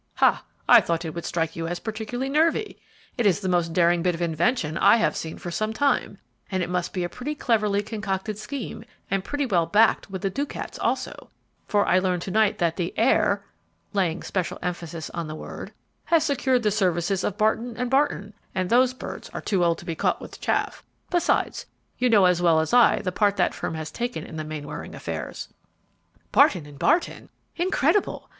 "Ha! 0.15 0.43
I 0.67 0.81
thought 0.81 1.05
it 1.05 1.13
would 1.13 1.25
strike 1.25 1.55
you 1.55 1.67
as 1.67 1.79
particularly 1.79 2.27
nervy. 2.27 2.79
It 3.19 3.27
is 3.27 3.39
the 3.39 3.47
most 3.47 3.71
daring 3.71 4.01
bit 4.01 4.15
of 4.15 4.21
invention 4.23 4.75
I 4.79 4.95
have 4.95 5.15
seen 5.15 5.37
for 5.37 5.51
some 5.51 5.73
time; 5.73 6.17
and 6.51 6.63
it 6.63 6.71
must 6.71 6.91
be 6.91 7.03
a 7.03 7.07
pretty 7.07 7.35
cleverly 7.35 7.83
concocted 7.83 8.39
scheme 8.39 8.83
and 9.11 9.23
pretty 9.23 9.45
well 9.45 9.67
backed 9.67 10.09
with 10.09 10.23
the 10.23 10.31
ducats 10.31 10.79
also, 10.79 11.29
for 11.67 11.85
I 11.85 11.99
learned 11.99 12.23
to 12.23 12.31
night 12.31 12.57
that 12.57 12.77
the 12.77 12.95
'heir,'" 12.97 13.45
laying 13.93 14.23
special 14.23 14.57
emphasis 14.63 15.11
on 15.11 15.27
the 15.27 15.35
word, 15.35 15.71
"has 16.05 16.23
secured 16.23 16.63
the 16.63 16.71
services 16.71 17.23
of 17.23 17.37
Barton 17.37 17.75
& 17.89 17.89
Barton, 17.89 18.33
and 18.55 18.71
those 18.71 18.95
birds 18.95 19.29
are 19.35 19.41
too 19.41 19.63
old 19.63 19.77
to 19.77 19.85
be 19.85 19.93
caught 19.93 20.19
with 20.19 20.41
chaff; 20.41 20.83
besides, 21.11 21.67
you 21.99 22.09
know 22.09 22.25
as 22.25 22.41
well 22.41 22.59
as 22.59 22.73
I 22.73 23.03
the 23.03 23.11
part 23.11 23.37
that 23.37 23.53
firm 23.53 23.75
has 23.75 23.91
taken 23.91 24.23
in 24.23 24.37
the 24.37 24.43
Mainwaring 24.43 24.95
affairs." 24.95 25.49
"Barton 26.31 26.63
& 26.77 26.79
Barton? 26.79 27.29
Incredible! 27.55 28.29